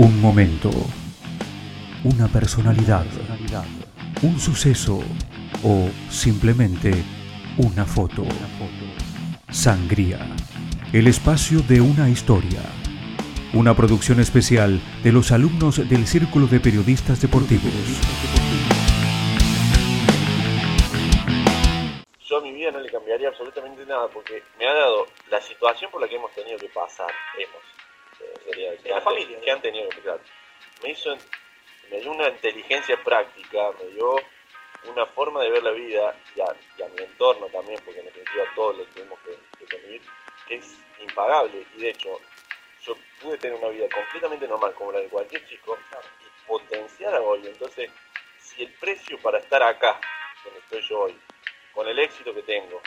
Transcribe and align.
Un 0.00 0.18
momento, 0.18 0.70
una 2.04 2.26
personalidad, 2.26 3.04
un 4.22 4.40
suceso 4.40 5.00
o 5.62 5.90
simplemente 6.08 7.04
una 7.58 7.84
foto. 7.84 8.24
Sangría, 9.50 10.20
el 10.94 11.06
espacio 11.06 11.60
de 11.60 11.82
una 11.82 12.08
historia. 12.08 12.62
Una 13.52 13.76
producción 13.76 14.20
especial 14.20 14.80
de 15.04 15.12
los 15.12 15.32
alumnos 15.32 15.86
del 15.86 16.06
Círculo 16.06 16.46
de 16.46 16.60
Periodistas 16.60 17.20
Deportivos. 17.20 17.74
Yo 22.24 22.38
a 22.38 22.40
mi 22.40 22.52
vida 22.52 22.70
no 22.70 22.80
le 22.80 22.90
cambiaría 22.90 23.28
absolutamente 23.28 23.84
nada 23.84 24.08
porque 24.08 24.42
me 24.58 24.66
ha 24.66 24.72
dado 24.72 25.08
la 25.30 25.42
situación 25.42 25.90
por 25.90 26.00
la 26.00 26.08
que 26.08 26.16
hemos 26.16 26.32
tenido 26.32 26.56
que 26.56 26.70
pasar, 26.70 27.10
hemos, 27.36 27.79
que, 28.50 28.92
han, 28.92 29.02
familia, 29.02 29.40
que 29.40 29.50
han 29.50 29.60
tenido. 29.60 29.88
Me 30.82 30.90
hizo, 30.90 31.16
me 31.90 32.00
dio 32.00 32.10
una 32.10 32.28
inteligencia 32.28 33.02
práctica, 33.02 33.70
me 33.80 33.86
dio 33.90 34.16
una 34.84 35.06
forma 35.06 35.42
de 35.42 35.50
ver 35.50 35.62
la 35.62 35.72
vida 35.72 36.14
y 36.34 36.40
a, 36.40 36.46
y 36.78 36.82
a 36.82 36.88
mi 36.88 37.02
entorno 37.02 37.46
también, 37.46 37.80
porque 37.84 38.00
en 38.00 38.06
definitiva 38.06 38.44
todos 38.54 38.78
lo 38.78 38.84
tenemos 38.86 39.18
que, 39.20 39.36
que 39.58 39.76
convivir, 39.76 40.02
que 40.48 40.54
es 40.56 40.78
impagable. 41.00 41.66
Y 41.76 41.80
de 41.80 41.90
hecho, 41.90 42.18
yo 42.82 42.94
pude 43.20 43.38
tener 43.38 43.58
una 43.58 43.68
vida 43.68 43.86
completamente 43.88 44.48
normal 44.48 44.74
como 44.74 44.92
la 44.92 45.00
de 45.00 45.08
cualquier 45.08 45.46
chico 45.46 45.78
y 46.20 46.48
potenciar 46.48 47.14
a 47.14 47.20
hoy. 47.20 47.46
Entonces, 47.46 47.90
si 48.38 48.62
el 48.62 48.72
precio 48.74 49.18
para 49.18 49.38
estar 49.38 49.62
acá, 49.62 50.00
donde 50.44 50.60
estoy 50.60 50.82
yo 50.82 51.00
hoy, 51.00 51.20
con 51.74 51.86
el 51.86 51.98
éxito 51.98 52.34
que 52.34 52.42
tengo, 52.42 52.80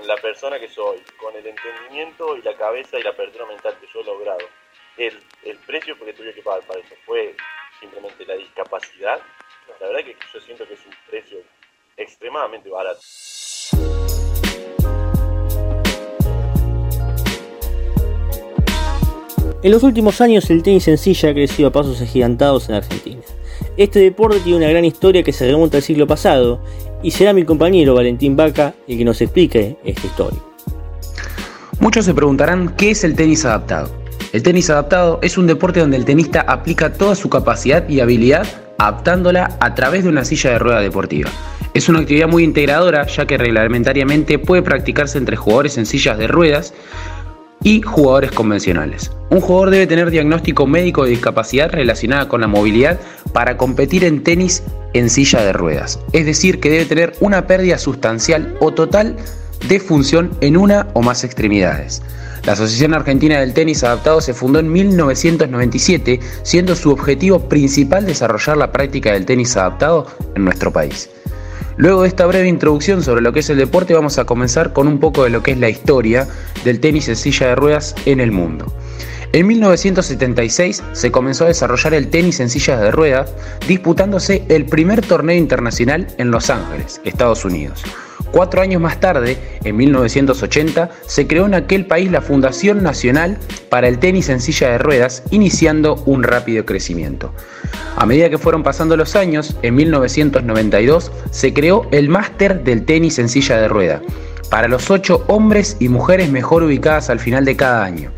con 0.00 0.08
la 0.08 0.16
persona 0.16 0.58
que 0.58 0.68
soy, 0.68 0.98
con 1.18 1.36
el 1.36 1.46
entendimiento 1.46 2.34
y 2.34 2.40
la 2.42 2.56
cabeza 2.56 2.98
y 2.98 3.02
la 3.02 3.10
apertura 3.10 3.44
mental 3.44 3.76
que 3.78 3.86
yo 3.92 4.00
he 4.00 4.04
logrado, 4.04 4.48
el, 4.96 5.22
el 5.44 5.58
precio 5.58 5.98
que 5.98 6.14
tuve 6.14 6.32
que 6.32 6.42
pagar 6.42 6.62
para 6.62 6.80
eso 6.80 6.94
fue 7.04 7.34
simplemente 7.78 8.24
la 8.24 8.34
discapacidad, 8.34 9.20
la 9.78 9.86
verdad 9.86 10.04
que 10.04 10.16
yo 10.32 10.40
siento 10.40 10.66
que 10.66 10.74
es 10.74 10.86
un 10.86 10.94
precio 11.06 11.38
extremadamente 11.98 12.70
barato. 12.70 13.00
En 19.62 19.72
los 19.72 19.82
últimos 19.82 20.22
años 20.22 20.48
el 20.48 20.62
tenis 20.62 20.88
en 20.88 20.96
silla 20.96 21.28
ha 21.28 21.34
crecido 21.34 21.68
a 21.68 21.72
pasos 21.72 22.00
agigantados 22.00 22.70
en 22.70 22.76
Argentina. 22.76 23.20
Este 23.76 23.98
deporte 23.98 24.40
tiene 24.40 24.56
una 24.56 24.70
gran 24.70 24.86
historia 24.86 25.22
que 25.22 25.34
se 25.34 25.46
remonta 25.46 25.76
al 25.76 25.82
siglo 25.82 26.06
pasado 26.06 26.62
y 27.02 27.10
será 27.10 27.34
mi 27.34 27.44
compañero 27.44 27.94
Valentín 27.94 28.36
Vaca 28.36 28.72
el 28.88 28.96
que 28.96 29.04
nos 29.04 29.20
explique 29.20 29.76
esta 29.84 30.06
historia. 30.06 30.40
Muchos 31.78 32.06
se 32.06 32.14
preguntarán 32.14 32.74
qué 32.76 32.92
es 32.92 33.04
el 33.04 33.14
tenis 33.14 33.44
adaptado. 33.44 33.90
El 34.32 34.42
tenis 34.42 34.70
adaptado 34.70 35.18
es 35.20 35.36
un 35.36 35.46
deporte 35.46 35.80
donde 35.80 35.98
el 35.98 36.06
tenista 36.06 36.40
aplica 36.40 36.94
toda 36.94 37.14
su 37.14 37.28
capacidad 37.28 37.86
y 37.86 38.00
habilidad 38.00 38.46
adaptándola 38.78 39.58
a 39.60 39.74
través 39.74 40.04
de 40.04 40.08
una 40.08 40.24
silla 40.24 40.52
de 40.52 40.58
rueda 40.58 40.80
deportiva. 40.80 41.28
Es 41.74 41.90
una 41.90 42.00
actividad 42.00 42.28
muy 42.28 42.44
integradora 42.44 43.06
ya 43.06 43.26
que 43.26 43.36
reglamentariamente 43.36 44.38
puede 44.38 44.62
practicarse 44.62 45.18
entre 45.18 45.36
jugadores 45.36 45.76
en 45.76 45.84
sillas 45.84 46.16
de 46.16 46.28
ruedas 46.28 46.72
y 47.62 47.82
jugadores 47.82 48.32
convencionales. 48.32 49.10
Un 49.30 49.40
jugador 49.40 49.70
debe 49.70 49.86
tener 49.86 50.10
diagnóstico 50.10 50.66
médico 50.66 51.04
de 51.04 51.10
discapacidad 51.10 51.70
relacionada 51.70 52.28
con 52.28 52.40
la 52.40 52.46
movilidad 52.46 52.98
para 53.32 53.56
competir 53.56 54.04
en 54.04 54.22
tenis 54.22 54.62
en 54.92 55.10
silla 55.10 55.42
de 55.44 55.52
ruedas. 55.52 56.00
Es 56.12 56.26
decir, 56.26 56.60
que 56.60 56.70
debe 56.70 56.84
tener 56.84 57.12
una 57.20 57.46
pérdida 57.46 57.78
sustancial 57.78 58.56
o 58.60 58.72
total 58.72 59.16
de 59.68 59.78
función 59.78 60.30
en 60.40 60.56
una 60.56 60.88
o 60.94 61.02
más 61.02 61.22
extremidades. 61.22 62.02
La 62.44 62.54
Asociación 62.54 62.94
Argentina 62.94 63.38
del 63.38 63.52
Tenis 63.52 63.84
Adaptado 63.84 64.20
se 64.22 64.32
fundó 64.32 64.58
en 64.60 64.72
1997, 64.72 66.20
siendo 66.42 66.74
su 66.74 66.90
objetivo 66.90 67.48
principal 67.48 68.06
desarrollar 68.06 68.56
la 68.56 68.72
práctica 68.72 69.12
del 69.12 69.26
tenis 69.26 69.56
adaptado 69.58 70.06
en 70.34 70.44
nuestro 70.44 70.72
país. 70.72 71.10
Luego 71.76 72.02
de 72.02 72.08
esta 72.08 72.26
breve 72.26 72.48
introducción 72.48 73.02
sobre 73.02 73.22
lo 73.22 73.32
que 73.32 73.40
es 73.40 73.50
el 73.50 73.58
deporte, 73.58 73.94
vamos 73.94 74.18
a 74.18 74.24
comenzar 74.24 74.72
con 74.72 74.88
un 74.88 75.00
poco 75.00 75.24
de 75.24 75.30
lo 75.30 75.42
que 75.42 75.52
es 75.52 75.58
la 75.58 75.68
historia 75.68 76.28
del 76.64 76.80
tenis 76.80 77.08
en 77.08 77.16
silla 77.16 77.48
de 77.48 77.54
ruedas 77.56 77.94
en 78.06 78.20
el 78.20 78.32
mundo. 78.32 78.72
En 79.32 79.46
1976 79.46 80.82
se 80.92 81.12
comenzó 81.12 81.44
a 81.44 81.48
desarrollar 81.48 81.94
el 81.94 82.08
tenis 82.08 82.40
en 82.40 82.50
sillas 82.50 82.80
de 82.80 82.90
ruedas, 82.90 83.32
disputándose 83.68 84.42
el 84.48 84.66
primer 84.66 85.02
torneo 85.02 85.36
internacional 85.36 86.08
en 86.18 86.32
Los 86.32 86.50
Ángeles, 86.50 87.00
Estados 87.04 87.44
Unidos. 87.44 87.84
Cuatro 88.32 88.60
años 88.60 88.80
más 88.80 88.98
tarde, 89.00 89.38
en 89.64 89.76
1980, 89.76 90.90
se 91.06 91.26
creó 91.26 91.46
en 91.46 91.54
aquel 91.54 91.86
país 91.86 92.10
la 92.10 92.20
Fundación 92.20 92.82
Nacional 92.82 93.38
para 93.68 93.88
el 93.88 93.98
Tenis 93.98 94.28
en 94.28 94.40
Silla 94.40 94.70
de 94.70 94.78
Ruedas, 94.78 95.24
iniciando 95.30 95.96
un 96.06 96.22
rápido 96.22 96.64
crecimiento. 96.64 97.32
A 97.96 98.06
medida 98.06 98.30
que 98.30 98.38
fueron 98.38 98.62
pasando 98.62 98.96
los 98.96 99.16
años, 99.16 99.56
en 99.62 99.74
1992 99.74 101.10
se 101.30 101.52
creó 101.52 101.88
el 101.90 102.08
Máster 102.08 102.62
del 102.62 102.84
Tenis 102.84 103.18
en 103.18 103.28
Silla 103.28 103.56
de 103.56 103.68
Rueda, 103.68 104.00
para 104.50 104.68
los 104.68 104.90
ocho 104.90 105.24
hombres 105.28 105.76
y 105.80 105.88
mujeres 105.88 106.30
mejor 106.30 106.64
ubicadas 106.64 107.08
al 107.08 107.20
final 107.20 107.44
de 107.44 107.56
cada 107.56 107.84
año. 107.84 108.10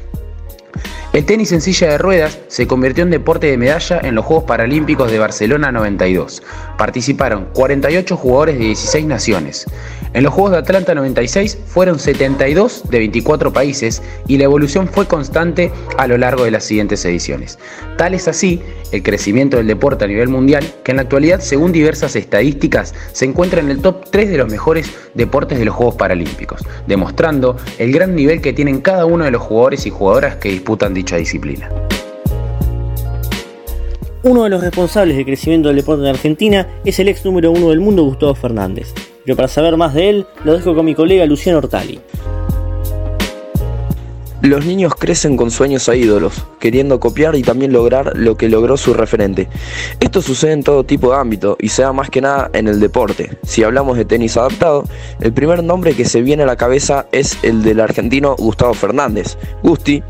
El 1.12 1.27
tenis 1.27 1.53
en 1.53 1.61
silla 1.61 1.91
de 1.91 1.99
ruedas 1.99 2.39
se 2.49 2.67
convirtió 2.67 3.05
en 3.05 3.11
deporte 3.11 3.47
de 3.47 3.59
medalla 3.59 4.00
en 4.03 4.15
los 4.15 4.25
Juegos 4.25 4.45
Paralímpicos 4.45 5.12
de 5.12 5.19
Barcelona 5.19 5.71
92. 5.71 6.43
Participaron 6.78 7.49
48 7.53 8.17
jugadores 8.17 8.59
de 8.59 8.65
16 8.65 9.05
naciones. 9.05 9.67
En 10.15 10.25
los 10.25 10.33
Juegos 10.33 10.53
de 10.53 10.59
Atlanta 10.59 10.95
96 10.95 11.59
fueron 11.67 11.99
72 11.99 12.84
de 12.89 12.99
24 12.99 13.53
países 13.53 14.03
y 14.27 14.39
la 14.39 14.45
evolución 14.45 14.89
fue 14.89 15.06
constante 15.06 15.71
a 15.99 16.06
lo 16.06 16.17
largo 16.17 16.45
de 16.45 16.51
las 16.51 16.65
siguientes 16.65 17.05
ediciones. 17.05 17.59
Tal 17.99 18.15
es 18.15 18.27
así 18.27 18.62
el 18.91 19.03
crecimiento 19.03 19.56
del 19.56 19.67
deporte 19.67 20.05
a 20.05 20.09
nivel 20.09 20.28
mundial 20.28 20.65
que 20.83 20.93
en 20.93 20.97
la 20.97 21.03
actualidad, 21.03 21.41
según 21.41 21.72
diversas 21.72 22.15
estadísticas, 22.17 22.95
se 23.12 23.25
encuentra 23.25 23.61
en 23.61 23.71
el 23.71 23.81
top 23.81 24.05
3 24.11 24.31
de 24.31 24.39
los 24.39 24.51
mejores 24.51 24.91
deportes 25.15 25.59
de 25.59 25.65
los 25.65 25.75
Juegos 25.75 25.95
Paralímpicos, 25.95 26.62
demostrando 26.87 27.56
el 27.78 27.93
gran 27.93 28.15
nivel 28.15 28.41
que 28.41 28.53
tienen 28.53 28.81
cada 28.81 29.06
uno 29.06 29.25
de 29.25 29.31
los 29.31 29.43
jugadores 29.43 29.87
y 29.87 29.91
jugadoras 29.91 30.37
que 30.37 30.51
disputan 30.51 30.93
dicha 31.03 31.17
disciplina. 31.17 31.69
Uno 34.23 34.45
de 34.45 34.51
los 34.51 34.61
responsables 34.63 35.17
del 35.17 35.27
crecimiento 35.27 35.69
del 35.69 35.79
deporte 35.79 36.05
en 36.05 36.11
Argentina 36.11 36.69
es 36.85 36.99
el 37.01 37.09
ex 37.09 37.25
número 37.25 37.51
uno 37.51 37.71
del 37.71 37.81
mundo 37.81 38.05
Gustavo 38.05 38.37
Fernández. 38.37 38.95
Pero 39.25 39.37
para 39.37 39.49
saber 39.49 39.77
más 39.77 39.95
de 39.95 40.11
él, 40.11 40.27
lo 40.45 40.53
dejo 40.55 40.77
con 40.77 40.85
mi 40.85 40.95
colega 40.95 41.27
Luciano 41.27 41.59
Ortali. 41.59 42.01
Los 44.42 44.66
niños 44.66 44.97
crecen 44.98 45.36
con 45.36 45.53
sueños 45.53 45.88
a 45.88 45.94
ídolos, 45.94 46.44
queriendo 46.58 46.98
copiar 46.98 47.36
y 47.36 47.42
también 47.42 47.72
lograr 47.72 48.16
lo 48.16 48.36
que 48.36 48.48
logró 48.48 48.76
su 48.76 48.92
referente. 48.92 49.48
Esto 50.00 50.20
sucede 50.20 50.50
en 50.50 50.64
todo 50.64 50.82
tipo 50.82 51.12
de 51.12 51.19
ámbito 51.19 51.56
y 51.60 51.69
se 51.69 51.82
da 51.82 51.92
más 51.92 52.10
que 52.10 52.20
nada 52.20 52.50
en 52.53 52.66
el 52.66 52.80
deporte. 52.80 53.38
Si 53.44 53.62
hablamos 53.62 53.97
de 53.97 54.04
tenis 54.04 54.36
adaptado, 54.36 54.82
el 55.20 55.32
primer 55.32 55.62
nombre 55.62 55.94
que 55.94 56.04
se 56.04 56.22
viene 56.22 56.42
a 56.42 56.47
la 56.47 56.56
cabeza 56.56 57.06
es 57.12 57.38
el 57.44 57.62
del 57.62 57.78
argentino 57.78 58.34
Gustavo 58.34 58.75
Fernández. 58.75 59.38
Gusti 59.62 60.03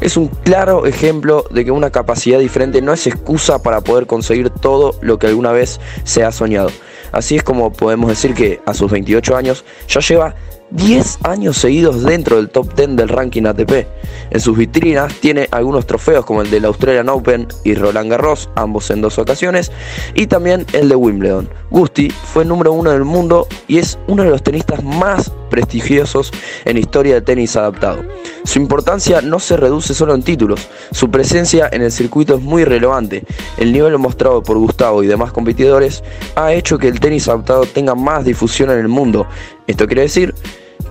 es 0.00 0.16
un 0.16 0.28
claro 0.28 0.86
ejemplo 0.86 1.44
de 1.50 1.64
que 1.64 1.72
una 1.72 1.90
capacidad 1.90 2.38
diferente 2.38 2.80
no 2.80 2.92
es 2.92 3.08
excusa 3.08 3.60
para 3.60 3.80
poder 3.80 4.06
conseguir 4.06 4.50
todo 4.50 4.94
lo 5.00 5.18
que 5.18 5.26
alguna 5.26 5.50
vez 5.50 5.80
se 6.04 6.22
ha 6.22 6.30
soñado. 6.30 6.70
Así 7.10 7.34
es 7.34 7.42
como 7.42 7.72
podemos 7.72 8.08
decir 8.08 8.34
que 8.34 8.60
a 8.66 8.72
sus 8.72 8.88
28 8.88 9.36
años 9.36 9.64
ya 9.88 9.98
lleva 9.98 10.36
10 10.70 11.18
años 11.24 11.56
seguidos 11.56 12.02
dentro 12.02 12.36
del 12.36 12.48
top 12.48 12.74
10 12.74 12.96
del 12.96 13.08
ranking 13.08 13.44
ATP. 13.44 13.86
En 14.30 14.40
sus 14.40 14.56
vitrinas 14.56 15.12
tiene 15.14 15.48
algunos 15.50 15.86
trofeos 15.86 16.24
como 16.24 16.42
el 16.42 16.50
del 16.50 16.64
Australian 16.64 17.08
Open 17.08 17.48
y 17.64 17.74
Roland 17.74 18.10
Garros, 18.10 18.48
ambos 18.54 18.90
en 18.90 19.00
dos 19.00 19.18
ocasiones, 19.18 19.72
y 20.14 20.26
también 20.26 20.64
el 20.72 20.88
de 20.88 20.96
Wimbledon. 20.96 21.48
Gusti 21.70 22.10
fue 22.10 22.44
número 22.44 22.72
uno 22.72 22.90
del 22.90 23.04
mundo 23.04 23.46
y 23.68 23.78
es 23.78 23.98
uno 24.06 24.22
de 24.22 24.30
los 24.30 24.42
tenistas 24.42 24.82
más 24.84 25.32
prestigiosos 25.50 26.32
en 26.64 26.78
historia 26.78 27.14
de 27.14 27.22
tenis 27.22 27.56
adaptado. 27.56 28.02
Su 28.44 28.58
importancia 28.58 29.20
no 29.20 29.38
se 29.38 29.56
reduce 29.56 29.94
solo 29.94 30.14
en 30.14 30.22
títulos, 30.22 30.68
su 30.92 31.10
presencia 31.10 31.68
en 31.70 31.82
el 31.82 31.92
circuito 31.92 32.36
es 32.36 32.40
muy 32.40 32.64
relevante. 32.64 33.24
El 33.58 33.72
nivel 33.72 33.98
mostrado 33.98 34.42
por 34.42 34.56
Gustavo 34.58 35.02
y 35.02 35.06
demás 35.08 35.32
competidores 35.32 36.02
ha 36.36 36.52
hecho 36.52 36.78
que 36.78 36.88
el 36.88 37.00
tenis 37.00 37.28
adaptado 37.28 37.66
tenga 37.66 37.94
más 37.94 38.24
difusión 38.24 38.70
en 38.70 38.78
el 38.78 38.88
mundo. 38.88 39.26
Esto 39.70 39.86
quiere 39.86 40.02
decir 40.02 40.34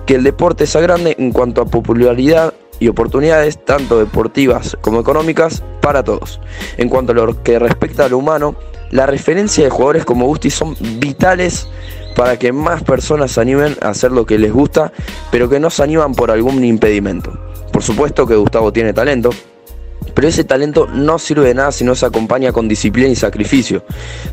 que 0.06 0.14
el 0.14 0.24
deporte 0.24 0.66
sea 0.66 0.80
grande 0.80 1.14
en 1.18 1.32
cuanto 1.32 1.60
a 1.60 1.66
popularidad 1.66 2.54
y 2.78 2.88
oportunidades 2.88 3.62
tanto 3.62 3.98
deportivas 3.98 4.74
como 4.80 5.00
económicas 5.00 5.62
para 5.82 6.02
todos. 6.02 6.40
En 6.78 6.88
cuanto 6.88 7.12
a 7.12 7.14
lo 7.14 7.42
que 7.42 7.58
respecta 7.58 8.06
a 8.06 8.08
lo 8.08 8.16
humano, 8.16 8.56
la 8.90 9.04
referencia 9.04 9.64
de 9.64 9.68
jugadores 9.68 10.06
como 10.06 10.24
Gusti 10.24 10.48
son 10.48 10.74
vitales 10.98 11.68
para 12.16 12.38
que 12.38 12.52
más 12.52 12.82
personas 12.82 13.32
se 13.32 13.42
animen 13.42 13.76
a 13.82 13.90
hacer 13.90 14.12
lo 14.12 14.24
que 14.24 14.38
les 14.38 14.50
gusta, 14.50 14.94
pero 15.30 15.50
que 15.50 15.60
no 15.60 15.68
se 15.68 15.82
animan 15.82 16.14
por 16.14 16.30
algún 16.30 16.64
impedimento. 16.64 17.38
Por 17.70 17.82
supuesto 17.82 18.26
que 18.26 18.34
Gustavo 18.34 18.72
tiene 18.72 18.94
talento, 18.94 19.28
pero 20.14 20.26
ese 20.26 20.44
talento 20.44 20.86
no 20.86 21.18
sirve 21.18 21.48
de 21.48 21.54
nada 21.54 21.70
si 21.70 21.84
no 21.84 21.94
se 21.94 22.06
acompaña 22.06 22.50
con 22.50 22.66
disciplina 22.66 23.10
y 23.10 23.14
sacrificio, 23.14 23.84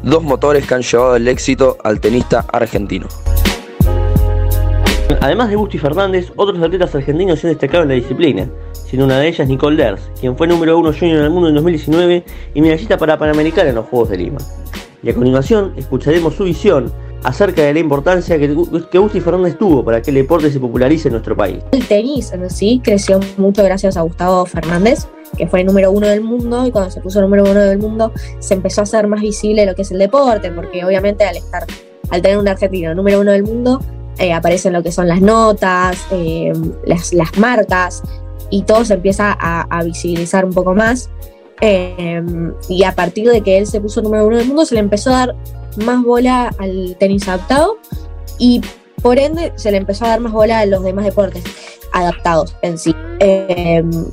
dos 0.04 0.24
motores 0.24 0.66
que 0.66 0.74
han 0.74 0.84
llevado 0.84 1.18
el 1.18 1.28
éxito 1.28 1.78
al 1.84 2.00
tenista 2.00 2.46
argentino. 2.54 3.08
Además 5.22 5.50
de 5.50 5.56
Gusti 5.56 5.78
Fernández, 5.78 6.32
otros 6.36 6.62
atletas 6.62 6.94
argentinos 6.94 7.40
se 7.40 7.48
han 7.48 7.54
destacado 7.54 7.84
en 7.84 7.90
la 7.90 7.96
disciplina, 7.96 8.48
siendo 8.74 9.06
una 9.06 9.20
de 9.20 9.28
ellas 9.28 9.48
Nicole 9.48 9.76
Ders, 9.76 10.12
quien 10.20 10.38
fue 10.38 10.48
número 10.48 10.78
uno 10.78 10.94
junior 10.94 11.18
en 11.20 11.24
el 11.26 11.30
mundo 11.32 11.50
en 11.50 11.56
2019 11.56 12.24
y 12.54 12.62
medallista 12.62 12.98
para 12.98 13.18
Panamericana 13.18 13.70
en 13.70 13.76
los 13.76 13.88
Juegos 13.88 14.10
de 14.10 14.18
Lima. 14.18 14.38
Y 15.02 15.10
a 15.10 15.14
continuación 15.14 15.74
escucharemos 15.76 16.36
su 16.36 16.44
visión 16.44 16.92
acerca 17.24 17.64
de 17.64 17.74
la 17.74 17.80
importancia 17.80 18.38
que, 18.38 18.56
que 18.92 18.98
Gusti 19.00 19.20
Fernández 19.20 19.58
tuvo 19.58 19.84
para 19.84 20.02
que 20.02 20.12
el 20.12 20.16
deporte 20.16 20.52
se 20.52 20.60
popularice 20.60 21.08
en 21.08 21.14
nuestro 21.14 21.36
país. 21.36 21.64
El 21.72 21.86
tenis 21.88 22.32
en 22.32 22.50
sí 22.50 22.80
creció 22.84 23.20
mucho 23.38 23.64
gracias 23.64 23.98
a 23.98 24.02
Gustavo 24.02 24.46
Fernández, 24.46 25.08
que 25.36 25.48
fue 25.48 25.62
el 25.62 25.66
número 25.66 25.92
uno 25.92 26.08
del 26.08 26.22
mundo, 26.22 26.66
y 26.66 26.72
cuando 26.72 26.92
se 26.92 27.02
puso 27.02 27.22
número 27.22 27.44
uno 27.44 27.60
del 27.60 27.80
mundo 27.80 28.12
se 28.40 28.54
empezó 28.54 28.82
a 28.82 28.84
hacer 28.84 29.08
más 29.08 29.22
visible 29.22 29.66
lo 29.66 29.74
que 29.74 29.82
es 29.82 29.92
el 29.92 29.98
deporte, 29.98 30.52
porque 30.52 30.86
obviamente 30.86 31.26
al 31.26 31.38
estar, 31.38 31.66
al 32.12 32.22
tener 32.22 32.38
un 32.38 32.48
argentino 32.48 32.94
número 32.94 33.20
uno 33.20 33.32
del 33.32 33.44
mundo, 33.44 33.82
eh, 34.20 34.34
aparecen 34.34 34.74
lo 34.74 34.84
que 34.84 34.92
son 34.92 35.08
las 35.08 35.22
notas, 35.22 35.98
eh, 36.12 36.52
las, 36.86 37.14
las, 37.14 37.38
marcas, 37.38 38.02
y 38.50 38.64
todo 38.64 38.84
se 38.86 38.96
empieza 38.96 39.38
a, 39.40 39.84
visibilizar 39.84 40.46
un 40.46 40.54
poco 40.54 40.74
más. 40.74 41.10
Eh, 41.62 42.24
y 42.70 42.84
a 42.84 42.94
partir 42.94 43.30
de 43.30 43.42
que 43.42 43.58
él 43.58 43.68
se 43.68 43.82
puso 43.82 44.02
número 44.02 44.26
uno 44.26 44.38
del 44.38 44.48
mundo, 44.48 44.66
se 44.66 44.76
le 44.76 44.82
empezó 44.82 45.12
a 45.12 45.28
dar 45.28 45.36
más 45.78 46.04
bola 46.04 46.52
al 46.58 46.96
tenis 47.00 47.28
adaptado 47.28 47.78
y 48.40 48.62
por 49.02 49.20
ende 49.20 49.54
se 49.56 49.72
le 49.72 49.78
empezó 49.78 50.06
a 50.06 50.10
dar 50.10 50.20
más 50.20 50.34
bola 50.34 50.60
a 50.60 50.66
los 50.66 50.84
demás 50.84 51.06
deportes 51.06 51.44
adaptados 51.94 52.56
en 52.62 52.78
sí. 52.78 52.96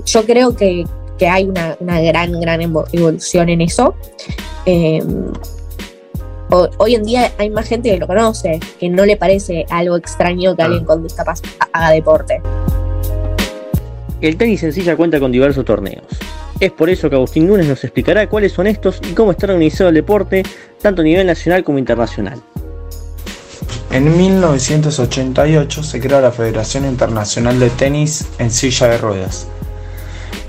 Yo 0.07 0.25
creo 0.25 0.55
que, 0.57 0.85
que 1.19 1.29
hay 1.29 1.45
una, 1.45 1.77
una, 1.81 2.01
gran, 2.01 2.39
gran 2.41 2.61
evolución 2.61 3.49
en 3.49 3.61
eso. 3.63 3.95
Hoy 6.51 6.95
en 6.95 7.05
día 7.05 7.33
hay 7.39 7.51
más 7.51 7.69
gente 7.69 7.91
que 7.91 7.99
lo 7.99 8.07
conoce, 8.07 8.61
que 8.79 8.89
no 8.89 9.05
le 9.05 9.17
parece 9.17 9.67
algo 9.71 9.97
extraño 9.97 10.55
que 10.57 10.63
alguien 10.63 10.85
con 10.85 11.03
discapacidad 11.03 11.51
haga 11.73 11.91
deporte. 11.91 12.41
El 14.21 14.37
tenis 14.37 14.63
en 14.63 14.73
silla 14.73 14.97
cuenta 14.97 15.21
con 15.21 15.33
diversos 15.33 15.65
torneos. 15.65 16.05
Es 16.61 16.71
por 16.71 16.89
eso 16.89 17.11
que 17.11 17.17
Agustín 17.17 17.49
Núñez 17.49 17.67
nos 17.67 17.83
explicará 17.83 18.29
cuáles 18.29 18.53
son 18.53 18.67
estos 18.67 19.01
y 19.11 19.13
cómo 19.13 19.33
está 19.33 19.47
organizado 19.47 19.89
el 19.89 19.97
deporte, 19.97 20.45
tanto 20.81 21.03
a 21.03 21.05
nivel 21.05 21.27
nacional 21.27 21.65
como 21.65 21.79
internacional. 21.79 22.41
En 23.91 24.17
1988 24.17 25.83
se 25.83 26.01
creó 26.01 26.21
la 26.21 26.33
Federación 26.33 26.85
Internacional 26.85 27.61
de 27.61 27.71
Tenis 27.71 28.27
en 28.39 28.51
Silla 28.51 28.89
de 28.89 28.99
Ruedas, 28.99 29.47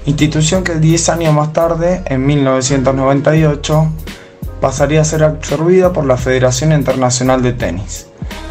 institución 0.05 0.63
que 0.63 0.75
10 0.75 1.09
años 1.09 1.33
más 1.33 1.53
tarde, 1.53 2.03
en 2.05 2.25
1998, 2.25 3.91
pasaría 4.65 5.01
a 5.01 5.05
ser 5.05 5.23
absorbida 5.23 5.93
por 5.93 6.07
la 6.07 6.17
Federación 6.17 6.71
Internacional 6.71 7.43
de 7.43 7.53
Tenis, 7.53 8.07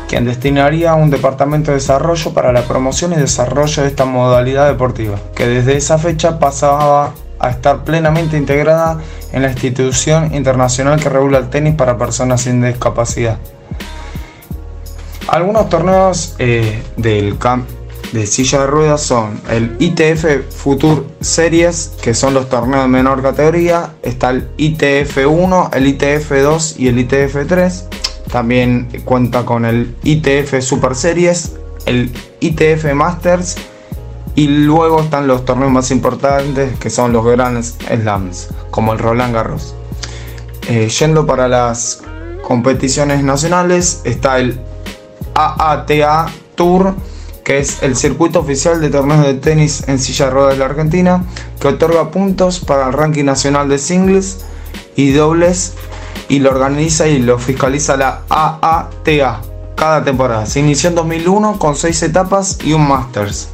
quien 0.09 0.25
destinaría 0.25 0.95
un 0.95 1.11
departamento 1.11 1.73
de 1.73 1.79
desarrollo 1.79 2.33
para 2.33 2.53
la 2.53 2.63
promoción 2.63 3.13
y 3.15 3.17
desarrollo 3.17 3.83
de 3.83 3.89
esta 3.89 4.05
modalidad 4.05 4.69
deportiva, 4.69 5.19
que 5.35 5.49
desde 5.49 5.77
esa 5.77 5.99
fecha 5.99 6.39
pasaba 6.39 7.15
a 7.41 7.51
estar 7.51 7.83
plenamente 7.83 8.37
integrada 8.37 9.01
en 9.33 9.43
la 9.43 9.49
institución 9.49 10.33
internacional 10.37 11.01
que 11.01 11.09
regula 11.09 11.39
el 11.39 11.51
tenis 11.51 11.75
para 11.75 11.99
personas 11.99 12.43
sin 12.43 12.63
discapacidad. 12.63 13.39
Algunos 15.27 15.69
torneos 15.69 16.37
eh, 16.39 16.81
del 16.97 17.39
camp 17.39 17.69
de 18.15 18.29
silla 18.29 18.61
de 18.61 18.67
ruedas 18.69 19.03
son 19.03 19.41
el 19.51 19.75
ITF 19.81 20.49
Future 20.49 21.03
Series, 21.21 21.91
que 22.01 22.15
son 22.15 22.33
los 22.33 22.49
torneos 22.49 22.85
de 22.85 22.89
menor 22.89 23.23
categoría, 23.23 23.91
está 24.03 24.31
el 24.31 24.49
ITF 24.57 25.27
1, 25.27 25.71
el 25.75 25.87
ITF 25.89 26.31
2 26.31 26.77
y 26.79 26.87
el 26.89 27.01
ITF 27.01 27.47
3. 27.49 27.89
También 28.31 28.89
cuenta 29.05 29.45
con 29.45 29.65
el 29.65 29.97
ITF 30.05 30.61
Super 30.61 30.95
Series, 30.95 31.57
el 31.87 32.13
ITF 32.39 32.95
Masters 32.95 33.57
y 34.37 34.47
luego 34.47 35.01
están 35.01 35.27
los 35.27 35.45
torneos 35.45 35.73
más 35.73 35.91
importantes 35.91 36.79
que 36.79 36.91
son 36.91 37.13
los 37.13 37.25
Grand 37.25 37.65
Slams, 37.65 38.49
como 38.71 38.93
el 38.93 39.01
Roland 39.01 39.35
Garros. 39.35 39.75
Eh, 40.69 40.89
yendo 40.89 41.27
para 41.27 41.49
las 41.49 42.01
competiciones 42.47 43.25
nacionales, 43.25 44.03
está 44.05 44.39
el 44.39 44.61
AATA 45.35 46.27
Tour, 46.55 46.95
que 47.45 47.59
es 47.59 47.83
el 47.83 47.95
circuito 47.95 48.41
oficial 48.41 48.81
de 48.81 48.91
torneos 48.91 49.25
de 49.25 49.35
tenis 49.35 49.87
en 49.87 49.99
silla 49.99 50.27
de 50.27 50.31
ruedas 50.33 50.53
de 50.55 50.59
la 50.59 50.65
Argentina, 50.65 51.25
que 51.61 51.69
otorga 51.69 52.11
puntos 52.11 52.61
para 52.61 52.89
el 52.89 52.93
ranking 52.95 53.25
nacional 53.25 53.69
de 53.69 53.79
singles 53.79 54.45
y 54.97 55.13
dobles 55.13 55.75
y 56.29 56.39
lo 56.39 56.51
organiza 56.51 57.07
y 57.07 57.19
lo 57.19 57.39
fiscaliza 57.39 57.97
la 57.97 58.23
AATA 58.29 59.43
cada 59.77 60.03
temporada. 60.03 60.47
Se 60.47 60.61
inició 60.61 60.89
en 60.89 60.95
2001 60.95 61.59
con 61.59 61.77
6 61.77 62.03
etapas 62.03 62.59
y 62.65 62.73
un 62.73 62.89
Masters. 62.89 63.51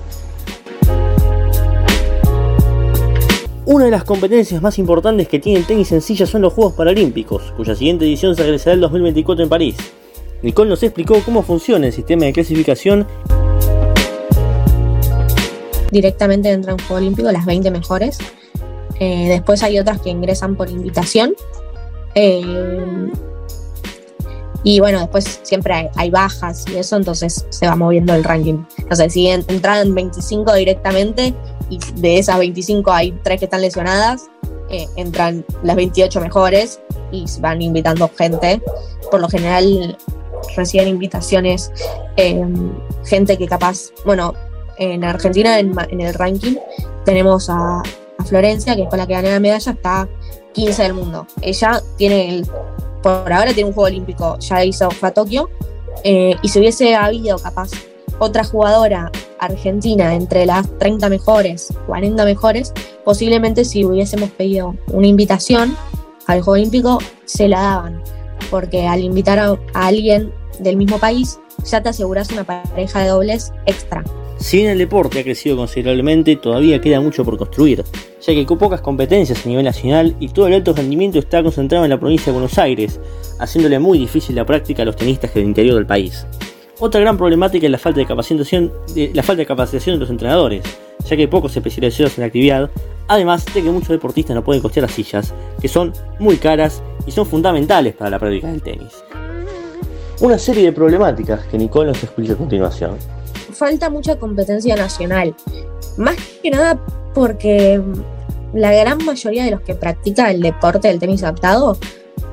Una 3.66 3.84
de 3.84 3.90
las 3.92 4.02
competencias 4.04 4.60
más 4.60 4.78
importantes 4.78 5.28
que 5.28 5.38
tiene 5.38 5.60
el 5.60 5.64
tenis 5.64 5.92
en 5.92 6.00
silla 6.00 6.26
son 6.26 6.42
los 6.42 6.52
Juegos 6.52 6.74
Paralímpicos, 6.74 7.52
cuya 7.56 7.74
siguiente 7.74 8.04
edición 8.04 8.34
se 8.34 8.42
realizará 8.42 8.74
el 8.74 8.80
2024 8.80 9.44
en 9.44 9.48
París. 9.48 9.76
Nicole 10.42 10.70
nos 10.70 10.82
explicó 10.82 11.20
cómo 11.24 11.42
funciona 11.42 11.86
el 11.86 11.92
sistema 11.92 12.24
de 12.24 12.32
clasificación. 12.32 13.06
Directamente 15.90 16.50
entran 16.50 16.78
en 16.78 16.86
Juego 16.86 17.02
Olímpico 17.02 17.32
las 17.32 17.46
20 17.46 17.70
mejores. 17.70 18.18
Eh, 19.00 19.28
después 19.28 19.62
hay 19.62 19.78
otras 19.78 20.00
que 20.00 20.10
ingresan 20.10 20.56
por 20.56 20.70
invitación. 20.70 21.34
Eh, 22.14 23.10
y 24.62 24.78
bueno, 24.78 25.00
después 25.00 25.40
siempre 25.42 25.90
hay, 25.94 26.10
bajas 26.10 26.66
y 26.70 26.76
eso, 26.76 26.96
entonces 26.96 27.46
se 27.48 27.66
va 27.66 27.76
moviendo 27.76 28.14
el 28.14 28.22
ranking. 28.22 28.62
O 28.90 28.94
sea, 28.94 29.08
si 29.08 29.28
entran 29.28 29.94
25 29.94 30.52
directamente, 30.54 31.34
y 31.70 31.78
de 31.96 32.18
esas 32.18 32.38
25 32.38 32.92
hay 32.92 33.12
3 33.22 33.38
que 33.38 33.46
están 33.46 33.62
lesionadas, 33.62 34.26
eh, 34.68 34.86
entran 34.96 35.46
las 35.62 35.76
28 35.76 36.20
mejores 36.20 36.80
y 37.10 37.24
van 37.40 37.62
invitando 37.62 38.10
gente. 38.18 38.60
Por 39.10 39.20
lo 39.20 39.28
general 39.28 39.96
reciben 40.56 40.88
invitaciones 40.88 41.72
gente 43.06 43.38
que 43.38 43.46
capaz, 43.46 43.92
bueno, 44.04 44.34
en 44.80 45.04
Argentina 45.04 45.58
en, 45.58 46.00
el 46.00 46.14
ranking 46.14 46.56
tenemos 47.04 47.48
a, 47.48 47.82
Florencia, 48.26 48.76
que 48.76 48.86
con 48.86 48.98
la 48.98 49.06
que 49.06 49.14
gané 49.14 49.30
la 49.30 49.40
medalla, 49.40 49.72
está 49.72 50.06
15 50.52 50.82
del 50.82 50.92
mundo. 50.92 51.26
Ella 51.40 51.82
tiene 51.96 52.28
el, 52.28 52.46
por 53.02 53.32
ahora 53.32 53.54
tiene 53.54 53.68
un 53.68 53.74
juego 53.74 53.86
olímpico, 53.86 54.38
ya 54.40 54.62
hizo, 54.62 54.90
fue 54.90 55.08
a 55.08 55.14
Tokio, 55.14 55.48
eh, 56.04 56.36
y 56.42 56.48
si 56.48 56.58
hubiese 56.58 56.94
habido 56.94 57.38
capaz 57.38 57.70
otra 58.18 58.44
jugadora 58.44 59.10
argentina 59.38 60.14
entre 60.14 60.44
las 60.44 60.68
30 60.78 61.08
mejores, 61.08 61.72
40 61.86 62.24
mejores, 62.26 62.74
posiblemente 63.04 63.64
si 63.64 63.86
hubiésemos 63.86 64.30
pedido 64.30 64.74
una 64.88 65.06
invitación 65.06 65.74
al 66.26 66.42
Juego 66.42 66.60
Olímpico, 66.60 66.98
se 67.24 67.48
la 67.48 67.60
daban. 67.60 68.02
Porque 68.50 68.86
al 68.86 69.00
invitar 69.00 69.38
a 69.38 69.56
alguien 69.72 70.32
del 70.58 70.76
mismo 70.76 70.98
país, 70.98 71.38
ya 71.64 71.82
te 71.82 71.88
aseguras 71.88 72.30
una 72.32 72.44
pareja 72.44 73.00
de 73.00 73.08
dobles 73.08 73.52
extra. 73.64 74.04
Si 74.40 74.56
bien 74.56 74.70
el 74.70 74.78
deporte 74.78 75.20
ha 75.20 75.22
crecido 75.22 75.54
considerablemente, 75.54 76.34
todavía 76.34 76.80
queda 76.80 76.98
mucho 76.98 77.26
por 77.26 77.36
construir, 77.36 77.84
ya 78.22 78.32
que 78.32 78.46
con 78.46 78.56
pocas 78.56 78.80
competencias 78.80 79.44
a 79.44 79.48
nivel 79.48 79.66
nacional 79.66 80.16
y 80.18 80.28
todo 80.28 80.46
el 80.46 80.54
alto 80.54 80.72
rendimiento 80.72 81.18
está 81.18 81.42
concentrado 81.42 81.84
en 81.84 81.90
la 81.90 82.00
provincia 82.00 82.26
de 82.26 82.32
Buenos 82.32 82.56
Aires, 82.58 82.98
haciéndole 83.38 83.78
muy 83.78 83.98
difícil 83.98 84.34
la 84.34 84.46
práctica 84.46 84.82
a 84.82 84.86
los 84.86 84.96
tenistas 84.96 85.34
del 85.34 85.44
interior 85.44 85.74
del 85.74 85.84
país. 85.84 86.26
Otra 86.78 87.02
gran 87.02 87.18
problemática 87.18 87.66
es 87.66 87.70
la 87.70 87.76
falta 87.76 88.00
de 88.00 88.06
capacitación 88.06 88.72
de, 88.94 89.10
la 89.12 89.22
falta 89.22 89.40
de, 89.40 89.46
capacitación 89.46 89.96
de 89.96 90.00
los 90.00 90.10
entrenadores, 90.10 90.64
ya 91.04 91.16
que 91.16 91.22
hay 91.22 91.28
pocos 91.28 91.54
especializados 91.54 92.16
en 92.16 92.22
la 92.22 92.26
actividad, 92.28 92.70
además 93.08 93.44
de 93.44 93.62
que 93.62 93.70
muchos 93.70 93.90
deportistas 93.90 94.34
no 94.34 94.42
pueden 94.42 94.62
costear 94.62 94.84
las 94.84 94.92
sillas, 94.92 95.34
que 95.60 95.68
son 95.68 95.92
muy 96.18 96.38
caras 96.38 96.82
y 97.06 97.10
son 97.10 97.26
fundamentales 97.26 97.94
para 97.94 98.08
la 98.08 98.18
práctica 98.18 98.48
del 98.48 98.62
tenis. 98.62 99.04
Una 100.20 100.38
serie 100.38 100.64
de 100.64 100.72
problemáticas 100.72 101.44
que 101.46 101.58
Nicole 101.58 101.88
nos 101.88 102.02
explica 102.02 102.32
a 102.32 102.36
continuación. 102.36 103.19
Falta 103.60 103.90
mucha 103.90 104.18
competencia 104.18 104.74
nacional, 104.74 105.36
más 105.98 106.16
que 106.42 106.50
nada 106.50 106.82
porque 107.12 107.78
la 108.54 108.72
gran 108.72 109.04
mayoría 109.04 109.44
de 109.44 109.50
los 109.50 109.60
que 109.60 109.74
practican 109.74 110.28
el 110.30 110.40
deporte 110.40 110.88
del 110.88 110.98
tenis 110.98 111.22
adaptado 111.22 111.76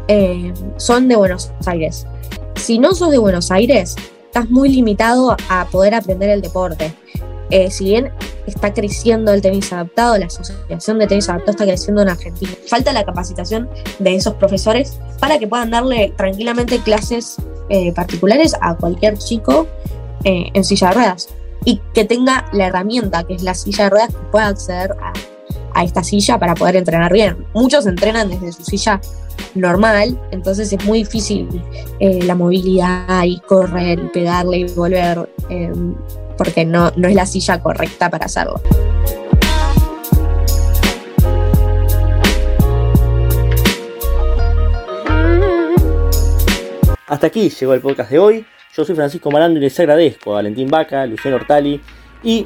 eh, 0.07 0.53
son 0.77 1.09
de 1.09 1.17
Buenos 1.17 1.51
Aires. 1.65 2.07
Si 2.55 2.79
no 2.79 2.95
sos 2.95 3.11
de 3.11 3.17
Buenos 3.17 3.51
Aires, 3.51 3.97
estás 4.23 4.49
muy 4.49 4.69
limitado 4.69 5.35
a 5.49 5.65
poder 5.65 5.95
aprender 5.95 6.29
el 6.29 6.41
deporte. 6.41 6.93
Eh, 7.49 7.71
si 7.71 7.83
bien 7.83 8.13
está 8.45 8.73
creciendo 8.73 9.33
el 9.33 9.41
tenis 9.41 9.73
adaptado, 9.73 10.17
la 10.17 10.27
Asociación 10.27 10.97
de 10.97 11.07
Tenis 11.07 11.27
Adaptado 11.27 11.51
está 11.51 11.65
creciendo 11.65 12.03
en 12.03 12.07
Argentina, 12.07 12.53
falta 12.69 12.93
la 12.93 13.03
capacitación 13.03 13.69
de 13.99 14.15
esos 14.15 14.35
profesores 14.35 14.97
para 15.19 15.37
que 15.39 15.47
puedan 15.47 15.71
darle 15.71 16.13
tranquilamente 16.15 16.79
clases 16.79 17.35
eh, 17.67 17.91
particulares 17.91 18.55
a 18.61 18.77
cualquier 18.77 19.17
chico 19.17 19.67
eh, 20.27 20.51
en 20.53 20.65
silla 20.65 20.89
de 20.89 20.93
ruedas 20.93 21.29
y 21.63 21.79
que 21.93 22.03
tenga 22.03 22.49
la 22.51 22.67
herramienta 22.67 23.23
que 23.23 23.33
es 23.33 23.43
la 23.43 23.53
silla 23.53 23.85
de 23.85 23.89
ruedas 23.91 24.09
que 24.09 24.21
pueda 24.29 24.47
acceder 24.47 24.93
a, 25.01 25.13
esta 25.81 26.03
silla 26.03 26.37
para 26.37 26.53
poder 26.53 26.75
entrenar 26.75 27.13
bien. 27.13 27.45
Muchos 27.53 27.85
entrenan 27.85 28.29
desde 28.29 28.51
su 28.51 28.65
silla 28.65 28.99
normal, 29.55 30.19
entonces 30.31 30.73
es 30.73 30.83
muy 30.83 31.03
difícil 31.03 31.47
eh, 31.99 32.23
la 32.23 32.35
movilidad 32.35 33.23
y 33.23 33.39
correr 33.39 33.99
y 33.99 34.07
pegarle 34.09 34.57
y 34.57 34.63
volver, 34.65 35.29
eh, 35.49 35.71
porque 36.37 36.65
no, 36.65 36.91
no 36.97 37.07
es 37.07 37.15
la 37.15 37.25
silla 37.25 37.61
correcta 37.61 38.09
para 38.09 38.25
hacerlo. 38.25 38.59
Hasta 47.05 47.27
aquí 47.27 47.49
llegó 47.49 47.73
el 47.73 47.79
podcast 47.81 48.11
de 48.11 48.19
hoy. 48.19 48.45
Yo 48.77 48.85
soy 48.85 48.93
Francisco 48.93 49.31
Marando 49.31 49.57
y 49.57 49.63
les 49.63 49.79
agradezco 49.79 50.33
a 50.33 50.35
Valentín 50.35 50.69
Vaca, 50.69 51.03
Luciano 51.07 51.37
Ortali 51.37 51.81
y 52.21 52.45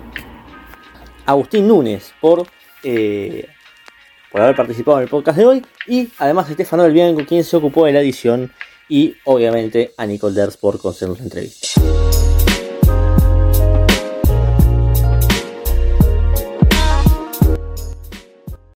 Agustín 1.25 1.67
Núñez 1.67 2.13
por, 2.21 2.47
eh, 2.83 3.49
por 4.31 4.39
haber 4.39 4.55
participado 4.55 4.99
en 4.99 5.03
el 5.03 5.09
podcast 5.09 5.37
de 5.37 5.45
hoy. 5.45 5.65
Y 5.87 6.07
además 6.19 6.47
a 6.47 6.51
Estefano 6.51 6.83
del 6.83 6.93
Bianco, 6.93 7.25
quien 7.27 7.43
se 7.43 7.57
ocupó 7.57 7.85
de 7.85 7.91
la 7.91 7.99
edición. 7.99 8.49
Y 8.87 9.17
obviamente 9.25 9.93
a 9.97 10.05
Nicole 10.05 10.33
Ders 10.33 10.55
por 10.55 10.79
concedernos 10.79 11.19
la 11.19 11.25
entrevista. 11.25 11.67